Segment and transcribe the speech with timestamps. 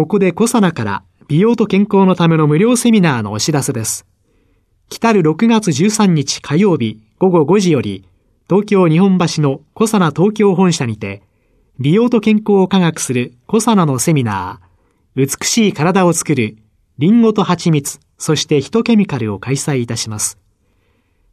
[0.00, 4.06] ここでコサナから美容と健康のための無料セミナーのお知らせです
[4.88, 8.06] 来る6月13日火曜日午後5時より
[8.48, 11.22] 東京日本橋のコサナ東京本社にて
[11.78, 16.56] 美容と健康を科学するコサナのセミナー美しい体を作る
[16.96, 20.38] リンゴと蜂蜜そしてヒトケミカルを開催いたします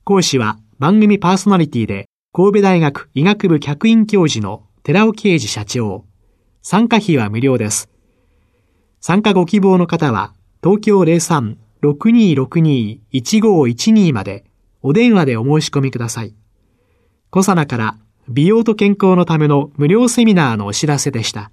[0.04, 6.04] 講師は番組パーソナリティで神戸大学医学部客員教授の寺尾啓治社長。
[6.62, 7.90] 参加費は無料です。
[9.00, 11.00] 参加ご希望の方は、東京
[11.82, 14.46] 03-6262-1512まで
[14.82, 16.34] お電話でお申し込みください。
[17.30, 17.98] 小サナから
[18.30, 21.52] 美容と健康のための無料セミナーのお知らせでした。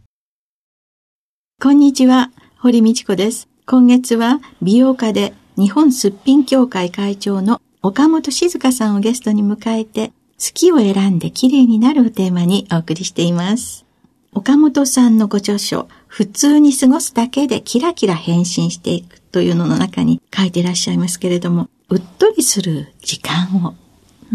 [1.60, 3.48] こんにちは、堀道子です。
[3.66, 10.14] 今月は美容家で日本すっぴん協会会長の岡本静香さんをゲストに迎えて、好
[10.52, 13.84] きを選んで綺麗になるをテーマにお送りしています。
[14.32, 23.74] 岡本さんのご著書、普通に過ごすだけでキラキラ変身していくというのの中に書いていらっしゃいますけれども、うっとりする時間を、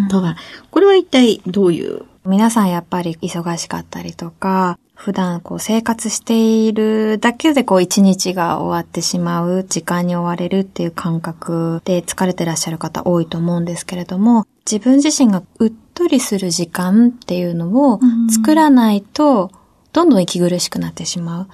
[0.09, 0.35] とは、
[0.71, 2.01] これは一体どういう？
[2.25, 19.51] 皆さんやっぱり忙しかったりとか、普段こう生活しているだけでこう一日が終わってしまう、時間に追われるっていう感覚で疲れてらっしゃる方多いと思うんですけれども、自分自身がうっとりする時間っていうのを作らないと、
[19.93, 21.47] どんどん息苦しくなってしまう。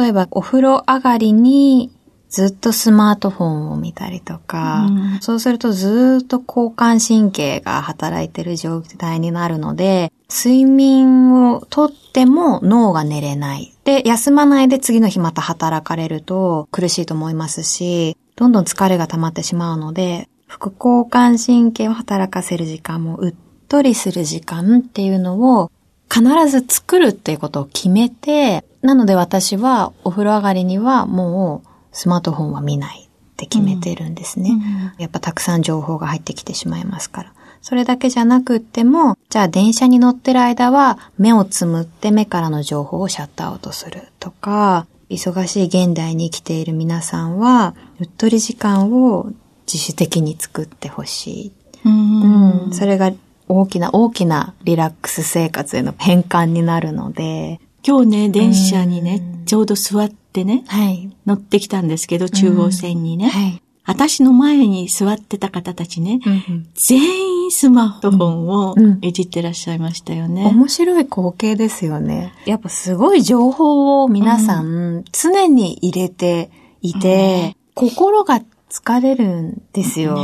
[0.00, 1.90] 例えば、お風呂上がりに
[2.28, 13.74] ずっとスマートフォンを見たりとか、うん、そうするとずっと交感神経が働いてる状態になるので、睡眠をとっても脳が寝れない。
[13.84, 23.34] で、休まないで次の日また働かれると苦しいと思いますし、どんどん疲れが溜まってしまうので、副交感神経を働かせる時間もうっ
[23.68, 25.70] とりする時間っていうのを
[26.12, 34.50] 必ず作るっていうことを決めて、なので私はお風呂上がりにはもうスマートフォンは見ないって決めてるんですね。
[34.50, 37.32] うん、やっぱたくさん情報が入ってきてしまいますから。
[37.60, 49.32] それだけじゃなくっても、じゃあ電車に乗ってる間は目をつむって目からの情報をシャットアウトするとか、忙しい現代に生きている皆さんは、うっとり時間を
[49.66, 51.52] 自主的に作ってほしい。
[51.84, 53.12] うん、うん、それが
[53.48, 57.60] 大きな大きなリラックス生活への変換になるので。
[57.86, 63.28] 今日ね、電車にね、ちょうど座ってね、はい、乗ってきたんですけど、中央線にね。
[63.28, 63.62] はい。
[63.88, 72.34] 私の前に座ってた方たちね、うんうん、全員スマホフォンをいじってらっしゃいましたよね、うんうん、面白い光景ですよね。
[72.44, 75.04] やっぱすごい情報を皆さん。
[75.10, 76.50] 常に入れて
[76.82, 80.16] いて、うん、心が疲れるんですよ。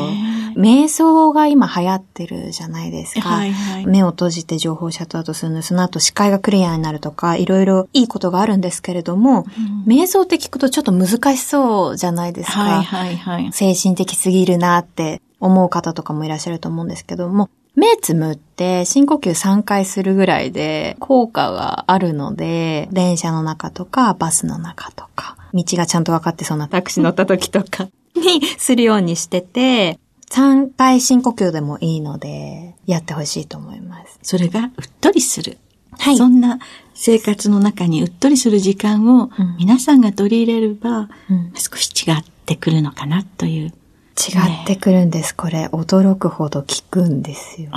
[0.56, 3.28] 瞑想が今流行ってるじゃないですか。
[3.28, 9.46] はいはい、目を閉じて情報をシャットアウトするのその後視界がクリアになるとか、いろいろいいことがあるんですけれども、
[9.86, 12.60] うん、瞑想って聞くとちょっと難しそうじゃないですか。
[12.60, 27.88] はいはいはい、精神的すぎるなって思う方とかもいらっしゃると思うんですけども、目つむって深呼吸3回するぐらいで効果があるので、電車の中とかバスの中とか、道がちゃんと分かってそうなタクシー乗った時とか、
[28.24, 29.98] にするようにしてて、
[30.30, 34.18] 3回深呼吸でもいいので、やってほしいと思います。
[34.22, 34.70] それがうっ
[35.00, 35.58] とりする。
[35.98, 36.16] はい。
[36.16, 36.58] そんな
[36.94, 41.08] 生活の中にうっとりする時間を皆さんが取り入れれば、
[41.54, 43.72] 少し違ってくるのかなという。
[44.16, 45.66] 違ってくるんです、これ。
[45.66, 47.70] 驚くほど効くんですよ。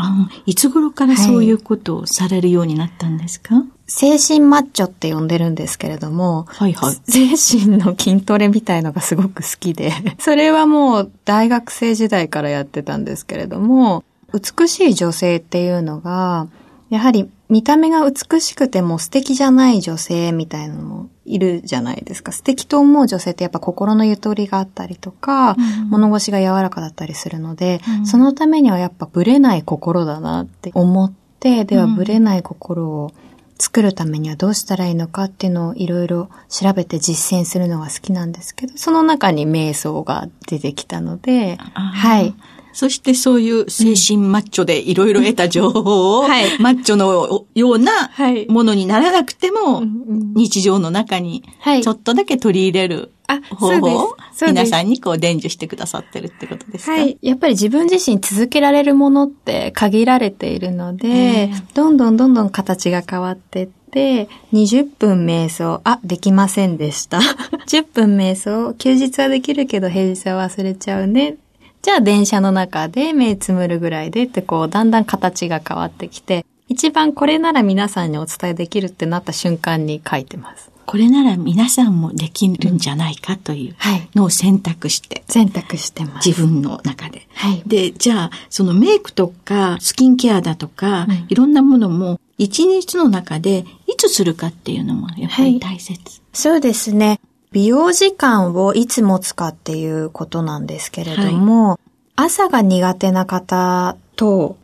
[0.46, 6.96] いつ頃からそういうことをされるようになったんですか、はい精神マッチョって呼んでるんですけれども、はいはい、
[7.38, 14.04] 精神の筋トレみたいのがすごく好きで、 それはもう大学生時代からやってたんですけれども、
[14.34, 16.48] 美しい女性っていうのが、
[16.90, 22.34] やはり見た目が美しくても素敵じゃない女性みたいなのもいるじゃないですか。
[22.34, 33.27] 素敵と思う女性ってやっぱ心のゆとりがあったりとか、うん、物腰が柔らかだったりするので、うん、そのためにはやっぱブレない心だなって思って、ではブレない心を、うん
[33.58, 42.34] 作るためにはどうしたらいいのかっていうのをいろいろ調べて実践するのが好きなんですけど、その中に瞑想が出てきたので、はい。
[42.80, 46.60] そしてそういう精神マッチョでいろいろ得た情報を、はい。
[46.60, 48.46] マッチョのようなはい。
[48.48, 56.92] ものにならなくても、ん日常の中にはいちょっとだけ取り入れるあ、方法を皆さんにこう伝授してくださってるってことですか？
[56.92, 57.18] はい。
[57.24, 61.12] やっぱり自分自身続けられるものって限られているので、え
[61.52, 61.52] え。
[61.74, 67.18] どんどんどんどん形が変わってって、20分瞑想、あ、できませんでした。
[67.68, 71.38] 10分瞑想、休日はできるけど平日は忘れちゃうね。
[71.82, 80.70] じゃあ電車の中で目つむるぐらいでってこう、だんだん形が変わってきて、一番これなら皆さんにお伝えできるってなった瞬間に書いてます。
[80.86, 84.10] これなら皆さんもできるんじゃないかというはい。
[84.16, 86.30] のを選択して、選択してます。
[86.30, 87.28] 自分の中で。
[87.34, 87.62] はい。
[87.66, 96.00] で、じゃあ、そのメイクとか、スキンケアだとか、うんいろんなものも、一日の中で、いつするかっていうのも、やっぱり大切。
[96.32, 97.20] そうですね。
[97.52, 101.80] 美容時間をいつ持つかっていうことなんですけれども、
[102.16, 104.58] 朝が苦手な方と、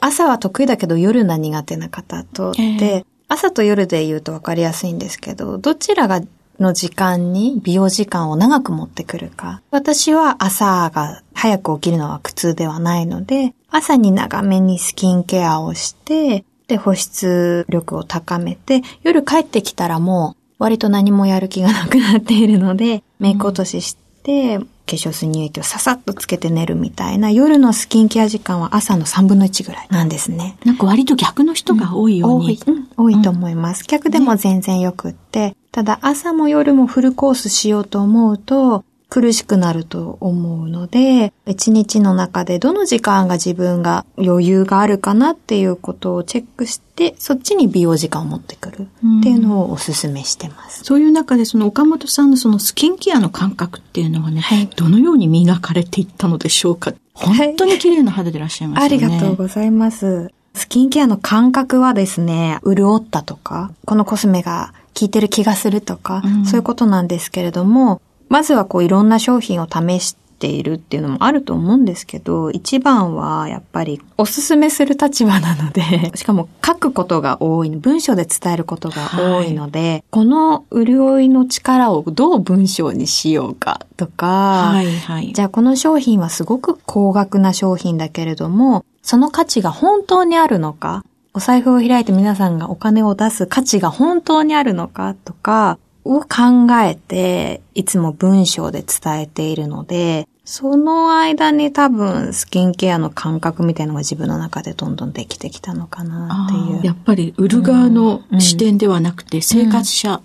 [0.00, 6.20] 朝は得意だけど夜が苦手な方とで、ええ朝と夜で言うと分かりやすいんですけど、どちらが
[6.60, 9.62] の時間に美容時間を長く持ってくるか。
[9.70, 30.56] 私は朝が早く起きるのは苦痛ではないので、朝に長めにスキンケアをして、で、保湿力を高めて、夜帰ってきたらもう割と何もやる気がなくなっているので、メイク落としして、化粧水乳液をささっとつけて寝るみたいな、夜のスキンケア時間は朝の3分の1ぐらいなんですね。
[30.64, 32.58] なんか割と逆の人が多いように。
[32.64, 33.84] 多い、うん多いと思います。
[33.88, 38.84] 逆でも全然よくって、ただ朝も夜もフルコースしようと思うと、
[39.14, 48.88] 苦しくなると思うので、一日の中でどの時間が自分が余裕があるかなっていうことをチェックして、そっちに美容時間を持ってくる
[49.20, 50.82] っていうのをお勧めしてます。
[50.82, 56.92] そういう中で、その岡本さんのそのスキンケアの感覚っていうのはね、はいどのように磨かれていったのでしょうか？
[57.12, 59.06] 本当に綺麗な肌でいらっしゃいますよね。
[59.06, 60.32] ありがとうございます。
[60.54, 84.26] スキンケアの感覚はですね、潤ったとか、このコスメが効いてる気がするとか、うんそういうことなんですけれども、まずはこういろんな商品を試しているっていうのもあると思うんですけど、一番はやっぱりおすすめする立場なので、 しかも書くことが多い、文章で伝えることが多いので、この潤いの力をどう文章にしようかとか、
[84.72, 85.32] はいはい。
[85.32, 91.04] じゃあこの商品はすごく高額な商品だけれども、その価値が本当にあるのか、
[91.36, 106.84] お財布を開いて皆さんがお金を出す価値が本当にあるのかとかを考えて、いつも文章で伝えているので、その間に多分スキンケアの感覚みたいなのが自分の中でどんどんできてきたのかなっていう。
[106.84, 110.20] やっぱり売る側の視点ではなくて、生活者、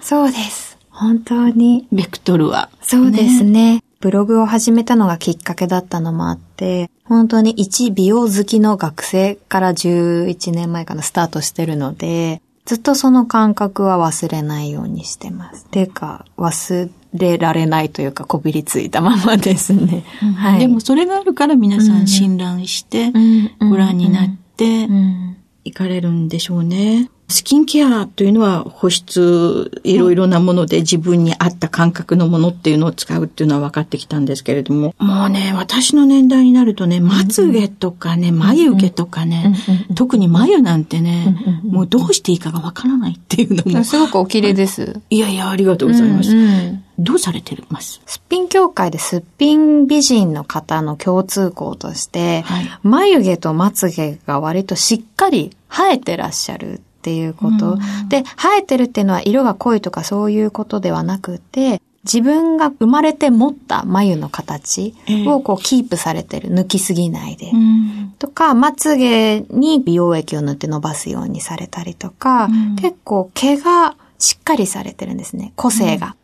[0.00, 0.78] そうです。
[0.90, 1.86] 本当に。
[1.92, 2.70] ベクトルは。
[2.80, 3.82] そうですね。
[4.00, 15.66] ブログを始めたのがきっかけだったのもあって、本当に一美容好きの学生から11年前からスタートしてるので、ずっとその感覚は忘れないようにしてます。
[15.66, 20.04] ていうか、忘れられないというか、こびりついたままですね。
[20.36, 20.60] はい。
[20.60, 23.12] でもそれがあるから皆さん信頼して
[23.60, 27.10] うん、ご覧になってうんいかれるんでしょうね。
[27.28, 39.56] スキンケアというのは保湿、いろいろなもので自分に合った感覚のものっていうのを使うっていうのは分かってきたんですけれども、もうね、私の年代になるとね、まつげとかね、眉毛とかね、
[39.96, 45.00] 特に眉なんてね、もうどうしていいかが分からないっていうのも、すごくお綺麗です。
[45.10, 46.30] いやいや、ありがとうございます。
[46.30, 46.82] うんうん。
[46.98, 48.00] どうされてます？
[48.06, 52.70] すっぴん協会ですっぴん美人の方の共通項として、はい。
[52.82, 57.78] 眉毛とまつげが割としっかり生えてらっしゃるっていうこと。
[58.08, 64.94] で、生えてるっていうのは色が濃いとかそういうことではなくて、自分が生まれて持った眉の形
[65.26, 66.50] をこうキープされてる。
[66.50, 67.50] 抜きすぎないで。
[67.50, 75.52] うんとか、まつげに美容液を塗って伸ばすようにされたりとか、うん結構毛がしっかりされてるんですね。
[75.54, 76.16] 個性が。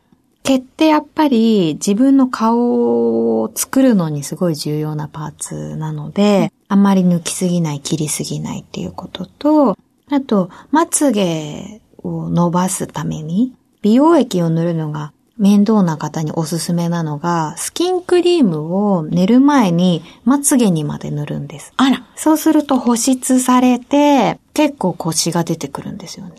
[0.43, 9.79] 毛ってやっぱり自分の顔を作るのにすごい重要なパーツなので、あんまり抜きすぎない、切りすぎないっていうことと、
[10.11, 21.73] あと、まつげを伸ばすために、美容液を塗るのが面倒な方におすすめなのが、スキンクリームを寝る前にまつげにまで塗るんです。
[21.77, 22.07] あら。
[22.15, 26.35] そうすると保湿されて、結構コシが出てくるんですよね。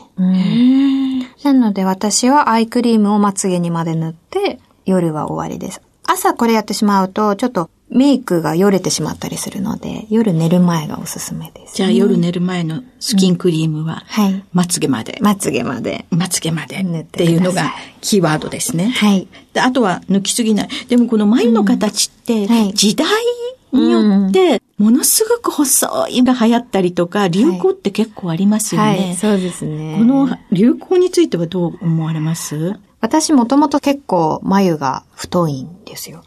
[1.44, 5.82] へなので私はアイクリームをまつげにまで塗って、夜は終わりです。
[6.06, 11.76] 朝これやってしまうと、ちょっとメイクがよれてしまったりするので、夜寝る前がおすすめです。
[11.76, 14.44] じゃあ夜寝る前のスキンクリームは、はい。
[14.52, 15.18] まつげまで。
[15.22, 16.06] まつげまで。
[16.10, 17.72] まつげまで塗っってていうのが
[18.02, 18.90] キーワードですね。
[18.90, 19.28] はい。
[19.54, 20.70] であとは抜きすぎない。
[20.90, 23.08] でもこの眉の形ってはい時代
[23.72, 28.88] によって、ものすごく細いが流行ったりとか、流行って結構ありますよね。
[28.88, 29.96] はい、そうですね。
[30.00, 32.80] この流行についてはどう思われます？
[33.02, 36.24] 私もともと結構眉が太いんですよ。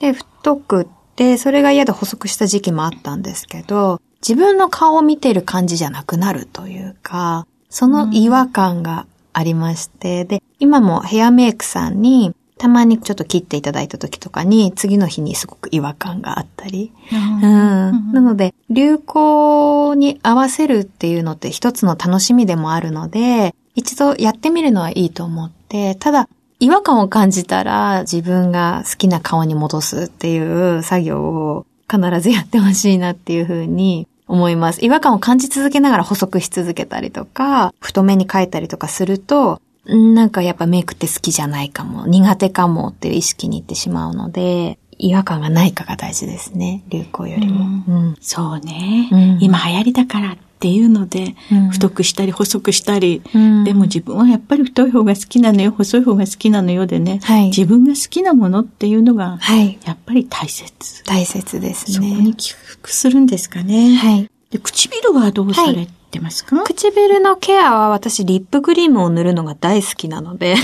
[0.00, 16.92] で、太くって、それが嫌で細くした時期もあったんですけど、自分の顔を見てる感じじゃなくなるというか、その違和感がありまして、で、今もヘアメイクさんに、たまにちょっと切っていただいた時とかに、次の日にすごく違和感があったり。
[17.10, 18.12] うん。
[18.12, 26.28] なので、流行に合わせるっていうのって一つの楽しみでもあるので、一度やってみるのはいいと思って、ただ、
[26.60, 34.84] 違和感を感じたら自分が好きな顔に戻すっていう作業を必ずやってほしいなっていうふうに思います。
[34.84, 46.84] 違和感を感じ続けながら細くし続けたりとか、太めに描いたりとかすると、んなんかやっぱメイクって好きじゃないかも、苦手かもっていう意識にいってしまうので、違和感がないかが大事ですね。
[46.90, 47.64] 流行よりも。
[47.88, 59.78] うんそうね、うん今流行りだからっていうので、うん太くしたり細くしたり、うんでも自分はやっぱり太い方が好きなのよ、細い方が好きなのよでね、はい自分が好きなものっていうのが、はい。
[59.84, 61.04] やっぱり大切。
[61.04, 62.14] 大切ですそこね。
[62.20, 63.94] に起伏するんですかね。
[63.94, 64.30] はい。
[64.50, 70.56] で唇はどうされてますか、唇のケアは私リップクリームを塗るのが大好きなので、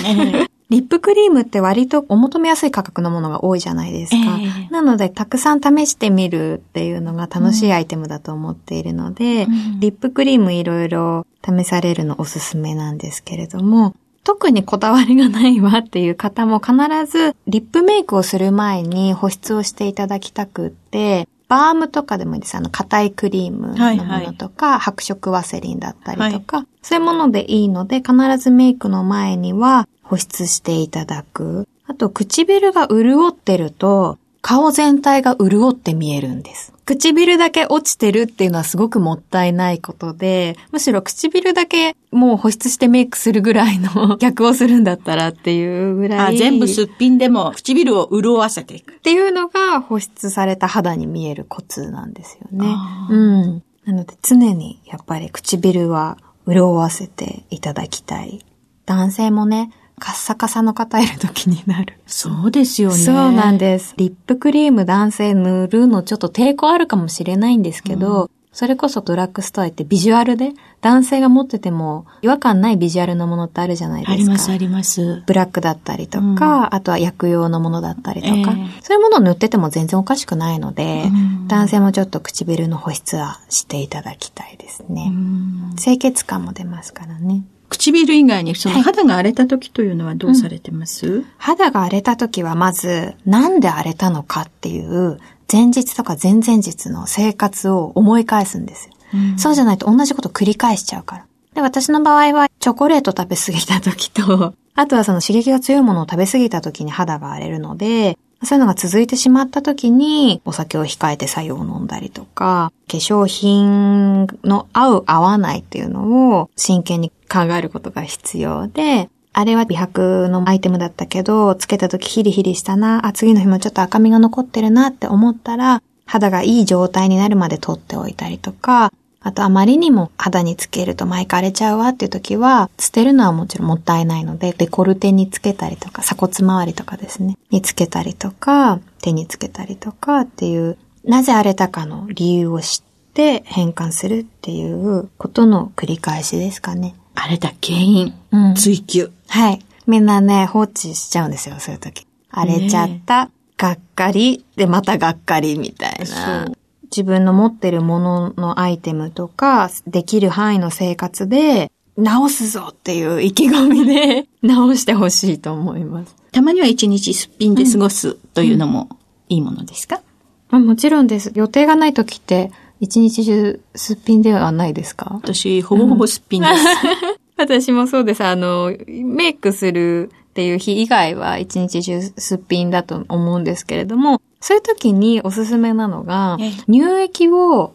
[0.69, 4.17] リップクリームって割とお求めやすい価格のものが多いじゃないですか。
[4.41, 13.95] ええなので、たくさん試してみるっていうのが楽しいアイテムだと思っているので、うんリップクリームいろいろ試されるのおすすめなんですけれども、
[14.25, 16.75] 特にこだわりがないわっていう方も必
[17.07, 22.57] ずリップメイクをする前に保湿をしていただきたくって、バームとかでもいいです。
[22.57, 31.69] あの、硬いクリームのものとか、白色ワセリンだったりとか、そういうものでいいので、必ずメイクの前には保湿していただく。
[31.87, 36.73] あと、唇が潤ってると、顔全体が潤って見えるんです。
[36.85, 46.39] 唇だけ落ちてるっていうのはすごくもったいないことで、むしろ唇だけもう保湿してメイクするぐらいの 逆をするんだったらっていうぐらあい。
[46.39, 48.95] 全部すっぴんでも唇を潤わせていく。
[48.95, 52.73] っていうのが保湿された肌に見えるコツなんですよね
[53.11, 53.63] うん。
[53.85, 58.47] なので常にやっぱり唇は潤わせていただきたい。
[58.85, 61.99] 男性もね、カッサカサの方いる時になる。
[62.07, 62.97] そうですよね。
[62.97, 63.95] そうなんです。
[63.97, 74.13] リップクリーム男性塗るのちょっと抵抗あるかもしれないんですけど、それこそドラッグストア行ってビジュアルで男性が持ってても違和感ないビジュアルのものってあるじゃないですか。
[74.15, 75.23] あります、あります。
[75.27, 85.11] ブラックだったりとか、うんあとは薬用のものだったりとか、ええそういうものを塗ってても全然おかしくないので、うん男性もちょっと唇の保湿はしていただきたいですね。
[85.11, 87.45] うん清潔感も出ますからね。
[87.69, 95.19] 唇以外にそのはい肌が荒れた時というのはどうされてます、肌が荒れた時はまず、なんで荒れたのかっていう、
[95.51, 98.93] 前日とか前々日の生活を思い返すんですよ。
[99.15, 101.27] うんそうじゃないと同じこと繰り返しちゃうから。
[101.55, 146.95] で、私の場合はチョコレート食べ過ぎた時と、 あとはその刺激が強いものを食べ過ぎた時に肌が荒れるので、そういうのが続いてしまった時に、お酒を控えて作用を飲んだりとか、化粧品の合う合わないっていうのを真剣に考えることが必要で、あれは美白のアイテムだったけど、つけた時ヒリヒリしたな、あ、次の日もちょっと赤みが残ってるなって思ったら、肌がいい状態になるまで取っておいたりとか、あとあまりにも肌につけると毎回荒れちゃうわっていう時は、捨てるのはもちろんもったいないので、デコルテにつけたりとか、鎖骨周りとかですね、につけたりとか、手につけたりとかっていう、なぜ荒れたかの理由を知って変換するっていうことの繰り返しですかね。
[147.17, 149.11] 荒れた原因、うん追求。
[149.29, 149.59] はい。
[149.87, 152.07] みんなね、放置しちゃうんですよ、そういう時。
[152.31, 156.59] 荒れちゃった、がっかり、で、またがっかりみたいそなう。
[156.85, 166.15] 自分の持ってるもののアイテムとか、できる範囲の生活で、直すぞっていう意気込みで 直してほしいと思います。
[166.33, 168.91] たまには一日すっぴんで過ごすというのも
[169.31, 170.03] いいものですか、
[170.51, 171.33] あもちろんです。
[171.35, 175.11] 予定がない時って、一日中すっぴんではないですか？
[175.23, 176.53] 私、ほぼほぼすっぴんです。
[177.39, 178.25] 私もそうです。
[178.25, 187.73] あの、メイクするっていう日以外は一日中すっぴんだと思うんですけれども、そういう時におすすめなのがええ、乳液を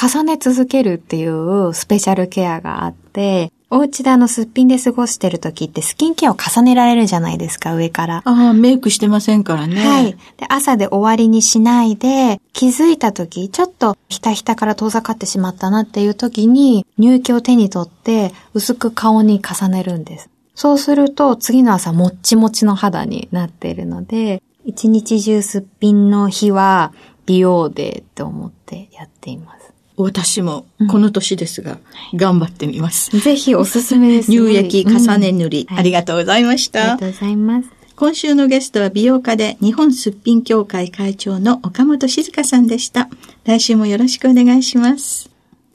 [0.00, 8.22] 重ね続けるっていうスペシャルケアがあって、お家であのすっぴんで過ごしてる時ってスキンケアを重ねられるじゃないですか、上から。
[8.24, 9.76] ああ、メイクしてませんからね。
[9.76, 10.12] はい。
[10.12, 20.28] で、朝で終わりにしないで、気づいた時、ちょっとひたひたから遠ざかってしまったなっていう時に、乳液を手に取って、薄く顔に重ねるんです。
[20.56, 26.92] そうすると、次の朝、もっちもちの肌になっているので、一日中すっぴんの日は、
[27.24, 29.59] 美容デーと思ってやっています。
[30.02, 31.78] 私もこの年ですが、
[32.12, 33.16] うん、頑張ってみます。
[33.18, 34.30] ぜひおすすめです。
[34.30, 36.80] 乳液重ね塗り、うんありがとうございました。
[36.80, 37.80] ありがとうございます。
[37.96, 43.10] 今週のゲストは美容家で日本すっぴん協会会長の岡本静香さんでした。
[43.44, 45.28] 来週もよろしくお願いします。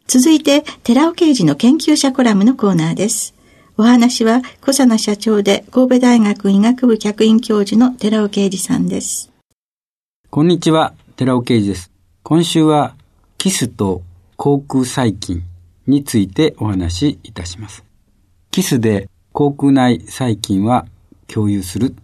[0.07, 3.35] 続いて、寺尾刑事の研究者コラムのコーナーです。
[3.77, 9.31] お話は、小佐奈社長で神戸大学医学部客員教授の寺尾啓二さんです。
[10.31, 11.91] こんにちは、寺尾啓二です。
[12.23, 12.95] 今週は、
[13.37, 14.01] キスと
[14.37, 15.43] 口腔細菌
[15.87, 17.83] についてお話しいたします。
[18.51, 20.85] キスで口腔内細菌は
[21.27, 21.95] 共有する。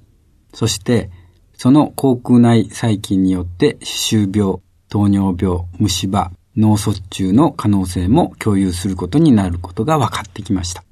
[0.53, 1.09] そして、
[1.53, 4.57] その口腔内細菌によって歯周病、
[4.89, 10.83] 糖尿病、虫歯、脳卒中の可能性も共有することになることが分かってきました。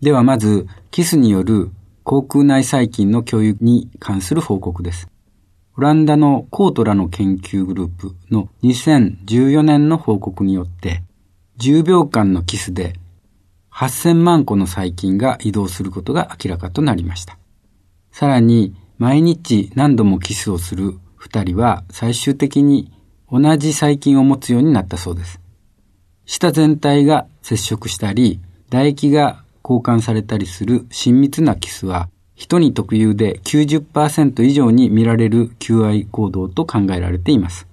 [0.00, 1.70] ではまず、キスによる
[2.02, 5.08] 口腔内細菌の共有に関する報告です。
[5.78, 11.04] オランダのコートラの研究グループの2014年の報告によって、
[11.60, 12.94] 10秒間のキスで
[13.70, 17.38] 8000万個の細菌が移動することが明らかとなりました。
[18.10, 22.90] さらに、毎日何度もキスをする2人は最終的に
[23.30, 25.40] 同じ細菌を持つようになったそうです。
[26.26, 32.08] 舌全体が接触したり、唾液が交換されたりする親密なキスは、
[32.38, 37.66] 人に特有で90%以上に見られる求愛行動と考えられています。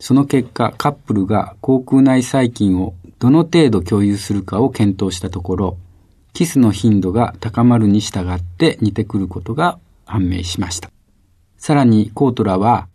[0.00, 5.76] その結果、カップルが口腔内細菌をどの程度共有するかを検討したところ、
[6.32, 10.90] キスの頻度が高まるに従って似てくることが判明しました。
[11.58, 12.88] さらにコートラは、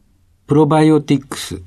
[0.47, 1.61] プロバイオティックス、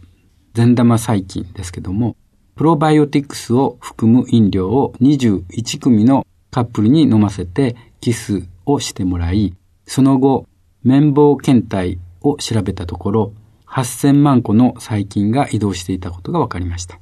[0.54, 2.16] 善玉細菌ですけども、
[2.56, 9.54] プロバイオティックスを含む飲料を21組のカップルに飲ませてキスをしてもらい、
[9.86, 10.46] その後、
[10.82, 13.32] 綿棒検体を調べたところ、
[13.66, 16.98] 8000万個の細菌が移動していたことが分かりました。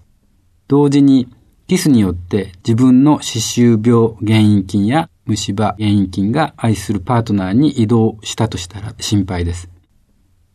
[0.67, 1.29] 同時に、
[1.67, 9.69] キスによって自分の歯周病原因菌や虫歯原因菌が愛するパートナーに移動したとしたら心配です。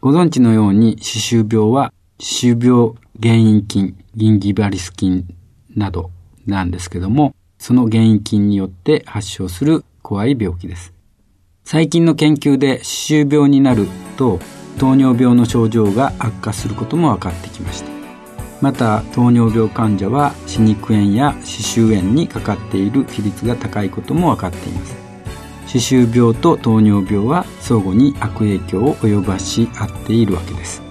[0.02, 5.28] ご存知のように歯周病は歯周病原因菌、ギンギバリス菌
[5.76, 6.10] など
[6.48, 10.94] なんですけども、その原因菌によって発症する怖い病気です。
[11.66, 14.40] 最近の研究で歯周病になると
[14.78, 17.90] 糖尿病の症状が悪化することも分かってきました。
[18.62, 24.96] また糖尿病患者は歯肉炎や歯周炎にかかっている比率が高いことも分かっています。
[25.68, 30.82] 歯周病と糖尿病は相互に悪影響を及ばし合っているわけです。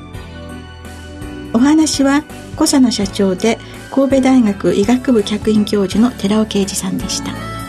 [1.53, 2.25] お話は
[2.57, 3.59] 小佐野社長で
[3.91, 7.62] 神戸大学医学部客員教授の寺尾啓二さんでした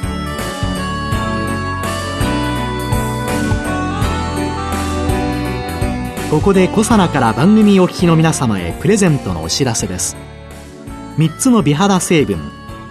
[6.34, 10.18] ここで小佐奈から番組お聞きの皆様へプレゼントのお知らせです。
[11.20, 12.40] 3つの美肌成分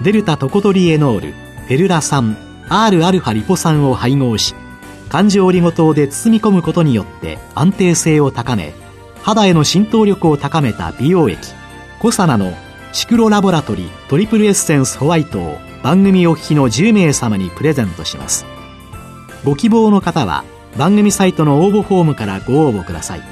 [0.00, 2.36] デルタトコトリエノールフェルラ酸
[2.68, 4.54] Rα リポ酸を配合し
[5.08, 8.74] 環状オリゴ糖で包み込むことによって安定性を高め
[9.22, 11.40] 肌への浸透力を高めた美容液
[11.98, 12.52] コサナの
[12.92, 18.46] シクロラボラトリトリプルエッセンスホワイトを番組お聞きの10名様にプレゼントします。
[19.44, 20.44] ご希望の方は
[20.76, 23.22] 番組サイトの応募フォームからご応募ください。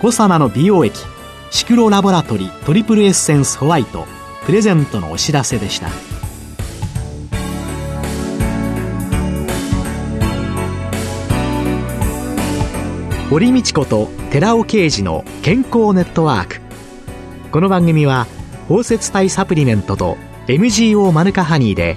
[0.00, 0.98] コサナの美容液
[1.50, 4.06] シクロラボラトリトリプルエッセンスホワイト
[4.44, 5.88] プレゼントのお知らせでした。
[13.30, 16.60] 堀道子と寺尾啓二の健康ネットワーク。
[17.50, 18.26] この番組は
[18.68, 21.96] 包摂体サプリメントと MGO マヌカハニーで